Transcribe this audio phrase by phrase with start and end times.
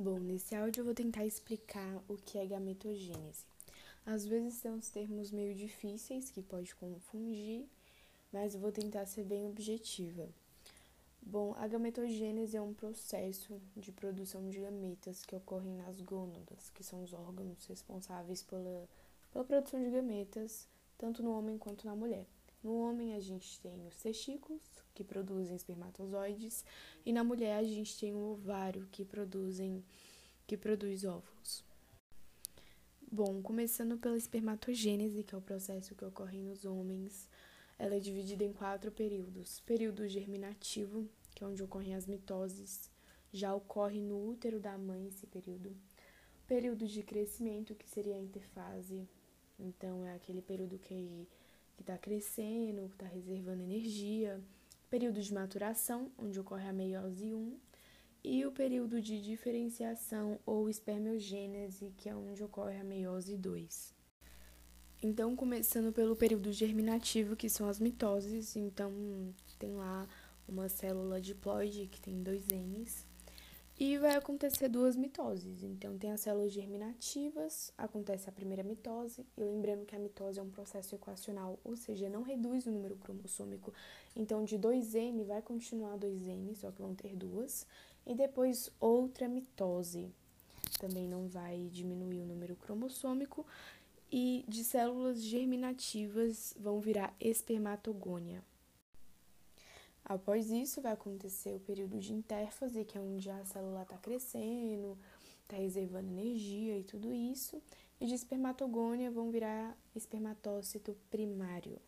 [0.00, 3.44] Bom, nesse áudio eu vou tentar explicar o que é gametogênese.
[4.06, 7.66] Às vezes tem uns termos meio difíceis que pode confundir,
[8.32, 10.28] mas eu vou tentar ser bem objetiva.
[11.20, 16.84] Bom, a gametogênese é um processo de produção de gametas que ocorrem nas gônadas, que
[16.84, 18.88] são os órgãos responsáveis pela,
[19.32, 22.24] pela produção de gametas, tanto no homem quanto na mulher.
[22.62, 24.62] No homem, a gente tem os testículos,
[24.94, 26.64] que produzem espermatozoides,
[27.06, 29.84] e na mulher, a gente tem o ovário, que, produzem,
[30.46, 31.64] que produz óvulos.
[33.10, 37.28] Bom, começando pela espermatogênese, que é o processo que ocorre nos homens,
[37.78, 39.60] ela é dividida em quatro períodos.
[39.60, 42.90] Período germinativo, que é onde ocorrem as mitoses,
[43.32, 45.76] já ocorre no útero da mãe esse período.
[46.46, 49.08] Período de crescimento, que seria a interfase,
[49.58, 50.92] então é aquele período que
[51.78, 54.42] que está crescendo, que está reservando energia,
[54.90, 57.56] período de maturação, onde ocorre a meiose 1,
[58.24, 63.94] e o período de diferenciação ou espermiogênese, que é onde ocorre a meiose 2.
[65.00, 70.08] Então, começando pelo período germinativo, que são as mitoses, então tem lá
[70.48, 73.06] uma célula diploide que tem dois N's,
[73.78, 75.62] e vai acontecer duas mitoses.
[75.62, 80.42] Então, tem as células germinativas, acontece a primeira mitose, e lembrando que a mitose é
[80.42, 83.72] um processo equacional, ou seja, não reduz o número cromossômico.
[84.16, 87.64] Então, de 2N vai continuar 2N, só que vão ter duas,
[88.04, 90.10] e depois outra mitose.
[90.80, 93.46] Também não vai diminuir o número cromossômico,
[94.10, 98.42] e de células germinativas vão virar espermatogônia.
[100.08, 104.96] Após isso, vai acontecer o período de intérfase, que é onde a célula está crescendo,
[105.42, 107.60] está reservando energia e tudo isso.
[108.00, 111.78] E de espermatogônia vão virar espermatócito primário.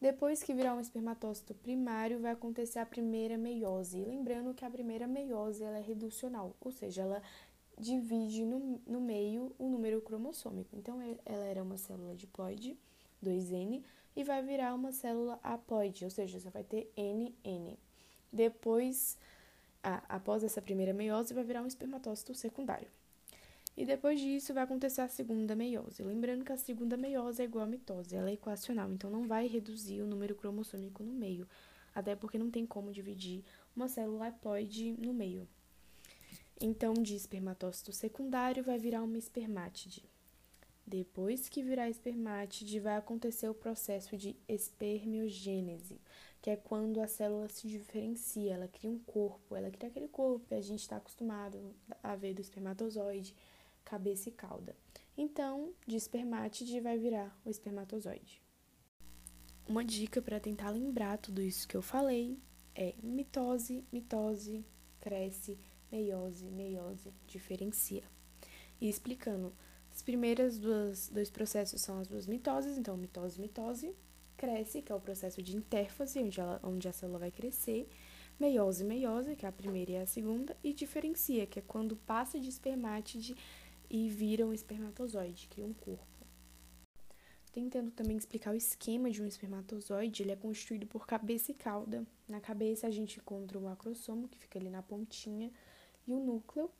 [0.00, 4.04] Depois que virar um espermatócito primário, vai acontecer a primeira meiose.
[4.04, 7.22] lembrando que a primeira meiose ela é reducional, ou seja, ela
[7.78, 10.76] divide no, no meio o número cromossômico.
[10.76, 12.76] Então, ela era uma célula diploide,
[13.24, 13.82] 2N,
[14.16, 17.76] e vai virar uma célula haploide, ou seja, você vai ter NN.
[18.32, 19.18] Depois,
[19.82, 22.88] ah, após essa primeira meiose, vai virar um espermatócito secundário.
[23.76, 26.02] E depois disso vai acontecer a segunda meiose.
[26.02, 29.46] Lembrando que a segunda meiose é igual à mitose, ela é equacional, então não vai
[29.46, 31.46] reduzir o número cromossômico no meio,
[31.94, 33.44] até porque não tem como dividir
[33.76, 35.46] uma célula haploide no meio.
[36.58, 40.02] Então, de espermatócito secundário vai virar uma espermátide.
[40.86, 46.00] Depois que virar espermátide, vai acontecer o processo de espermiogênese,
[46.40, 50.46] que é quando a célula se diferencia, ela cria um corpo, ela cria aquele corpo
[50.46, 53.34] que a gente está acostumado a ver do espermatozoide,
[53.84, 54.76] cabeça e cauda.
[55.18, 58.40] Então, de espermátide vai virar o espermatozoide.
[59.68, 62.38] Uma dica para tentar lembrar tudo isso que eu falei
[62.76, 64.64] é mitose, mitose,
[65.00, 65.58] cresce,
[65.90, 68.04] meiose, meiose, diferencia.
[68.80, 69.52] E explicando
[69.96, 73.94] as primeiras duas, dois processos são as duas mitoses, então mitose, mitose,
[74.36, 77.88] cresce, que é o processo de intérfase, onde, ela, onde a célula vai crescer,
[78.38, 82.38] meiose, meiose, que é a primeira e a segunda, e diferencia, que é quando passa
[82.38, 83.34] de espermátide
[83.88, 86.04] e vira um espermatozoide, cria um corpo.
[87.50, 92.06] Tentando também explicar o esquema de um espermatozoide, ele é constituído por cabeça e cauda.
[92.28, 95.50] Na cabeça a gente encontra o acrossomo, que fica ali na pontinha,
[96.06, 96.70] e o núcleo,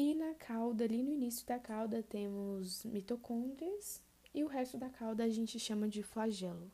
[0.00, 4.00] e na cauda, ali no início da cauda, temos mitocôndrias
[4.34, 6.72] e o resto da cauda a gente chama de flagelo.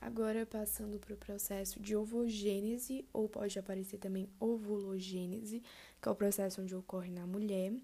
[0.00, 5.64] Agora, passando para o processo de ovogênese, ou pode aparecer também ovulogênese,
[6.00, 7.74] que é o processo onde ocorre na mulher.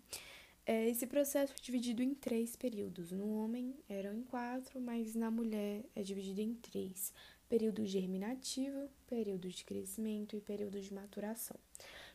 [0.65, 3.11] É, esse processo é dividido em três períodos.
[3.11, 7.13] No homem eram em quatro, mas na mulher é dividido em três:
[7.49, 11.59] período germinativo, período de crescimento e período de maturação.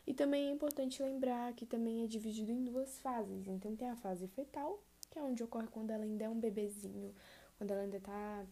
[0.08, 3.46] E também é importante lembrar que também é dividido em duas fases.
[3.46, 7.14] Então tem a fase fetal, que é onde ocorre quando ela ainda é um bebezinho,
[7.58, 8.46] quando ela ainda está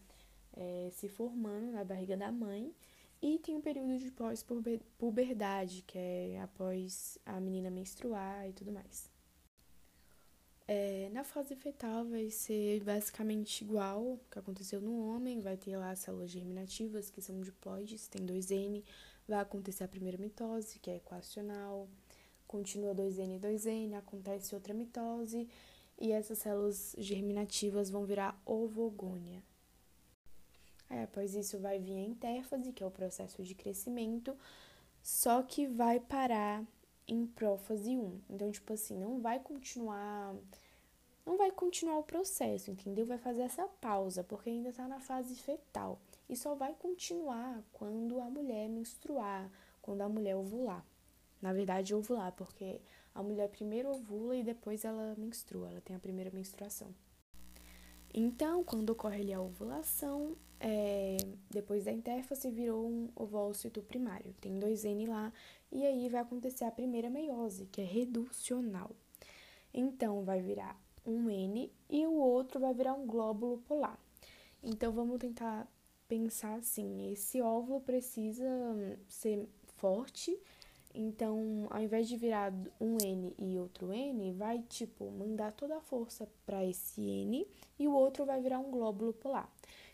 [0.55, 2.71] é, se formando na barriga da mãe.
[3.19, 9.09] E tem o período de pós-puberdade, que é após a menina menstruar e tudo mais.
[10.67, 15.89] É, na fase fetal vai ser basicamente igual que aconteceu no homem, vai ter lá
[15.89, 18.83] as células germinativas, que são diploides, tem 2N,
[19.27, 21.87] vai acontecer a primeira mitose, que é equacional,
[22.47, 25.47] continua 2N e 2N, acontece outra mitose
[25.99, 29.43] e essas células germinativas vão virar ovogônia.
[30.89, 34.35] Aí, após isso vai vir a intérfase, que é o processo de crescimento,
[35.03, 36.63] só que vai parar
[37.07, 38.21] em prófase 1.
[38.29, 40.35] Então, tipo assim, não vai continuar
[41.27, 43.05] não vai continuar o processo, entendeu?
[43.05, 48.21] Vai fazer essa pausa, porque ainda está na fase fetal e só vai continuar quando
[48.21, 49.51] a mulher menstruar,
[49.81, 50.85] quando a mulher ovular.
[51.41, 52.79] Na verdade, ovular, porque
[53.13, 56.95] a mulher primeiro ovula e depois ela menstrua, ela tem a primeira menstruação.
[58.13, 61.17] Então, quando ocorre ali a ovulação, é,
[61.49, 65.33] depois da intérfase virou um ovócito primário, tem dois N lá,
[65.73, 68.91] e aí vai acontecer a primeira meiose, que é reducional.
[69.73, 73.99] Então, vai virar um N e o outro vai virar um glóbulo polar.
[74.61, 75.67] Então, vamos tentar
[76.07, 78.45] pensar assim: esse óvulo precisa
[79.07, 80.37] ser forte
[80.99, 82.51] então, ao invés de virar
[82.81, 87.87] um N e outro N, vai tipo mandar toda a força para esse N e
[87.87, 89.47] o outro vai virar um glóbulo polar.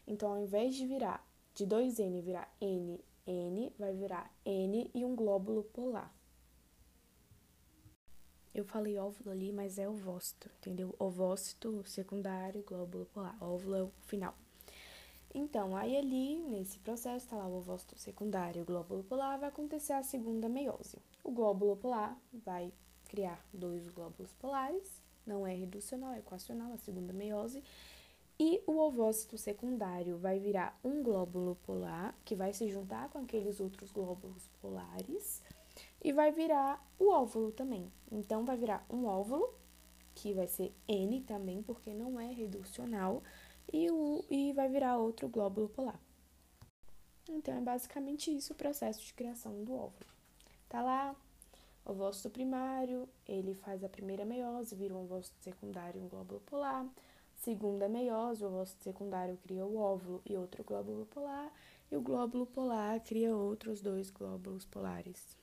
[0.08, 1.22] Então, ao invés de virar
[1.54, 6.10] de dois N virar N, N, vai virar N e um glóbulo polar.
[8.54, 10.96] Eu falei óvulo ali, mas é ovócito, entendeu?
[11.00, 13.36] Ovócito secundário, glóbulo polar.
[13.42, 14.36] Óvulo é o final.
[15.34, 19.94] Então, aí ali, nesse processo, está lá o ovócito secundário, o glóbulo polar, vai acontecer
[19.94, 20.98] a segunda meiose.
[21.24, 22.72] O glóbulo polar vai
[23.06, 27.64] criar dois glóbulos polares, não é reducional, é equacional, a segunda meiose.
[28.40, 33.60] E o ovócito secundário vai virar um glóbulo polar, que vai se juntar com aqueles
[33.60, 35.42] outros glóbulos polares,
[36.04, 37.92] e vai virar o óvulo também.
[38.12, 39.54] Então, vai virar um óvulo,
[40.14, 43.24] que vai ser N também, porque não é reducional,
[43.72, 46.00] e, o, e vai virar outro glóbulo polar.
[47.30, 50.12] Então, é basicamente isso o processo de criação do óvulo.
[50.68, 51.16] Tá lá,
[51.86, 56.86] ovócito primário, ele faz a primeira meiose, vira um ovócito secundário um glóbulo polar.
[57.36, 61.52] Segunda meiose, o ovócito secundário cria o óvulo e outro glóbulo polar.
[61.90, 65.43] E o glóbulo polar cria outros dois glóbulos polares.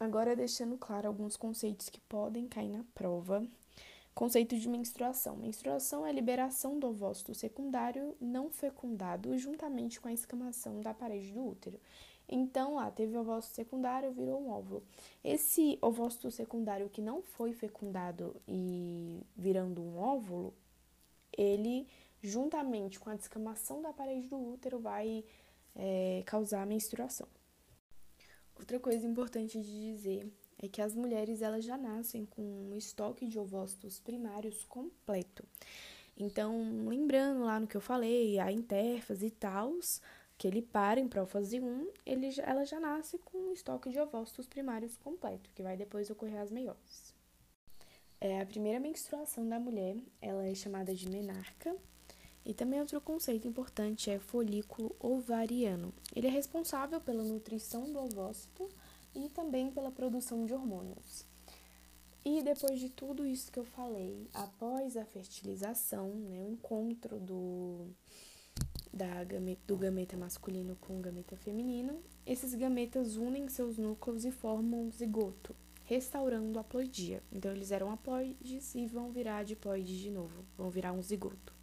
[0.00, 3.46] Agora, deixando claro alguns conceitos que podem cair na prova
[4.14, 5.36] Conceito de menstruação.
[5.36, 11.32] Menstruação é a liberação do ovócito secundário não fecundado juntamente com a escamação da parede
[11.32, 11.80] do útero.
[12.28, 14.82] Então, lá teve o ovócito secundário, virou um óvulo.
[15.24, 20.52] Esse ovócito secundário que não foi fecundado e virando um óvulo,
[21.36, 21.88] ele,
[22.22, 25.24] juntamente com a descamação da parede do útero, vai
[25.74, 27.26] é, causar menstruação.
[28.60, 30.30] Outra coisa importante de dizer
[30.62, 35.42] é que as mulheres elas já nascem com um estoque de ovócitos primários completo.
[36.14, 39.72] Então, lembrando lá no que eu falei, a intérfase e tal,
[40.36, 44.46] que ele para em prófase 1, ele, ela já nasce com um estoque de ovócitos
[44.46, 47.14] primários completo, que vai depois ocorrer as meioses.
[48.20, 51.74] É, a primeira menstruação da mulher, ela é chamada de menarca,
[52.44, 55.92] e também outro conceito importante é folículo ovariano.
[56.14, 58.68] Ele é responsável pela nutrição do ovócito
[59.14, 61.26] e também pela produção de hormônios.
[62.24, 67.88] E depois de tudo isso que eu falei, após a fertilização, né, o encontro do,
[68.92, 74.30] da gameta, do gameta masculino com o gameta feminino, esses gametas unem seus núcleos e
[74.30, 77.22] formam um zigoto, restaurando a ploidia.
[77.32, 81.59] Então, eles eram haploides e vão virar diploides de novo, vão virar um zigoto.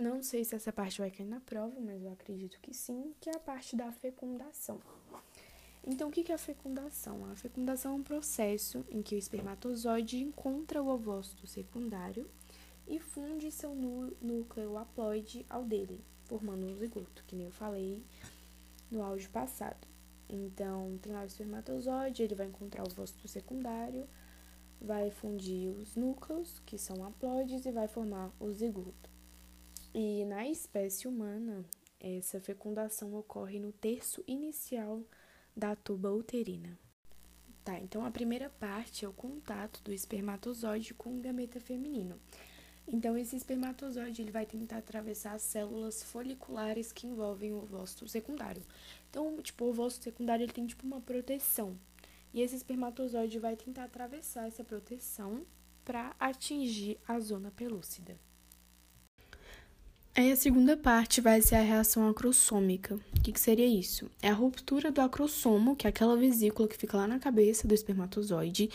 [0.00, 3.28] Não sei se essa parte vai cair na prova, mas eu acredito que sim, que
[3.28, 4.80] é a parte da fecundação.
[5.86, 7.30] Então, o que é a fecundação?
[7.30, 12.30] A fecundação é um processo em que o espermatozoide encontra o ovócito secundário
[12.88, 18.02] e funde seu núcleo haploide ao dele, formando um zigoto, que nem eu falei
[18.90, 19.86] no áudio passado.
[20.30, 24.08] Então, tem lá o espermatozoide, ele vai encontrar o ovócito secundário,
[24.80, 29.09] vai fundir os núcleos, que são haploides, e vai formar o zigoto.
[29.92, 31.64] E na espécie humana,
[31.98, 35.02] essa fecundação ocorre no terço inicial
[35.56, 36.78] da tuba uterina.
[37.64, 42.18] Tá, então a primeira parte é o contato do espermatozoide com o gameta feminino.
[42.86, 48.62] Então esse espermatozoide ele vai tentar atravessar as células foliculares que envolvem o ovócito secundário.
[49.10, 51.76] Então, tipo, o ovócito secundário ele tem tipo uma proteção.
[52.32, 55.44] E esse espermatozoide vai tentar atravessar essa proteção
[55.84, 58.16] para atingir a zona pelúcida.
[60.16, 62.96] Aí a segunda parte vai ser a reação acrossômica.
[63.16, 64.10] O que, que, seria isso?
[64.20, 67.74] É a ruptura do acrossomo, que é aquela vesícula que fica lá na cabeça do
[67.74, 68.68] espermatozoide,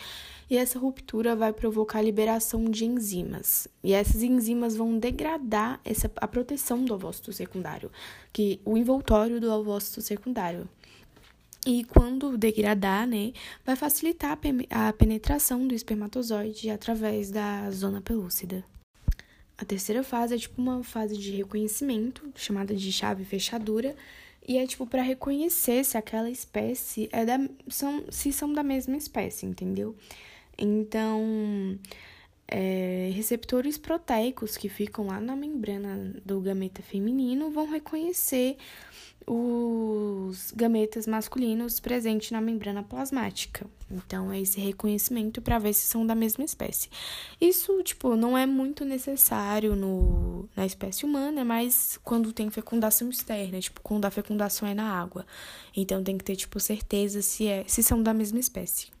[0.48, 3.68] e essa ruptura vai provocar a liberação de enzimas.
[3.84, 7.92] E essas enzimas vão degradar essa, a proteção do ovócito secundário,
[8.32, 10.66] que o envoltório do ovócito secundário.
[11.66, 13.32] E quando degradar, né,
[13.64, 14.38] vai facilitar
[14.70, 18.64] a penetração do espermatozoide através da zona pelúcida.
[19.58, 23.96] A terceira fase é tipo uma fase de reconhecimento, chamada de chave fechadura,
[24.46, 28.96] e é tipo para reconhecer se aquela espécie é da são se são da mesma
[28.96, 29.96] espécie, entendeu?
[30.58, 31.78] Então,
[32.48, 38.56] é, receptores proteicos que ficam lá na membrana do gameta feminino vão reconhecer
[39.26, 43.66] os gametas masculinos presentes na membrana plasmática.
[43.90, 46.88] Então, é esse reconhecimento para ver se são da mesma espécie.
[47.40, 53.60] Isso, tipo, não é muito necessário no, na espécie humana, mas quando tem fecundação externa,
[53.60, 55.24] tipo, quando a fecundação é na água.
[55.76, 58.95] Então, tem que ter, tipo, certeza se, é, se são da mesma espécie.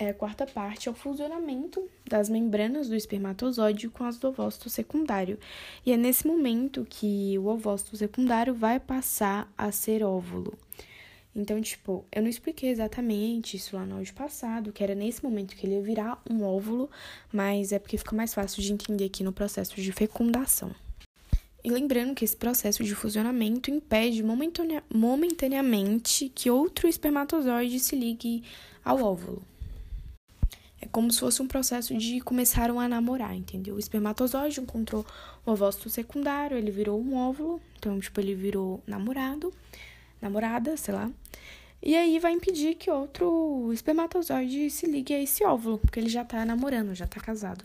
[0.00, 4.70] É, a quarta parte é o fusionamento das membranas do espermatozoide com as do ovócito
[4.70, 5.38] secundário.
[5.84, 10.56] E é nesse momento que o ovócito secundário vai passar a ser óvulo.
[11.36, 15.54] Então, tipo, eu não expliquei exatamente isso lá no áudio passado, que era nesse momento
[15.54, 16.88] que ele ia virar um óvulo,
[17.30, 20.74] mas é porque fica mais fácil de entender aqui no processo de fecundação.
[21.62, 24.24] E lembrando que esse processo de fusionamento impede
[24.90, 28.42] momentaneamente que outro espermatozoide se ligue
[28.82, 29.44] ao óvulo.
[30.80, 33.74] É como se fosse um processo de começaram a namorar, entendeu?
[33.74, 35.04] O espermatozoide encontrou
[35.44, 39.52] o ovócito secundário, ele virou um óvulo, então, tipo, ele virou namorado,
[40.22, 41.10] namorada, sei lá.
[41.82, 46.24] E aí vai impedir que outro espermatozoide se ligue a esse óvulo, porque ele já
[46.24, 47.64] tá namorando, já tá casado.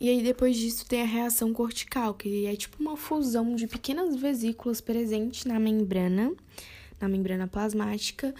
[0.00, 4.16] E aí depois disso tem a reação cortical, que é tipo uma fusão de pequenas
[4.16, 6.32] vesículas presentes na membrana,
[6.98, 8.34] na membrana plasmática,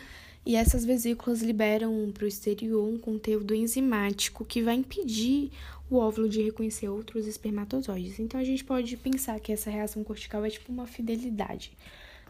[0.44, 5.50] e essas vesículas liberam para o exterior um conteúdo enzimático que vai impedir
[5.90, 8.18] o óvulo de reconhecer outros espermatozoides.
[8.18, 11.73] Então a gente pode pensar que essa reação cortical é tipo uma fidelidade.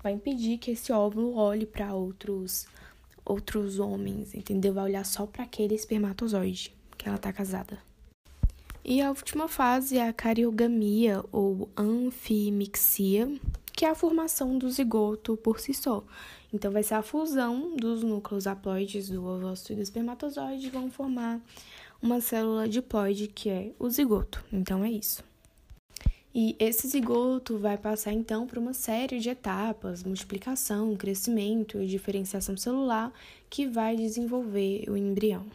[0.02, 2.67] Vai impedir que esse óvulo olhe para outros
[3.25, 4.73] outros homens, entendeu?
[4.73, 7.79] Vai olhar só para aquele espermatozoide que ela está casada.
[8.85, 13.31] E a última fase é a cariogamia ou anfimixia,
[13.81, 16.05] que é a formação do zigoto por si só.
[16.53, 21.41] Então, vai ser a fusão dos núcleos haploides do ovócito e do espermatozoide vão formar
[22.03, 24.45] uma célula diploide, que é o zigoto.
[24.53, 25.25] Então, é isso.
[26.35, 32.59] E esse zigoto vai passar então por uma série de etapas, multiplicação, crescimento e diferenciação
[32.59, 33.11] celular,
[33.49, 35.47] que vai desenvolver o embrião.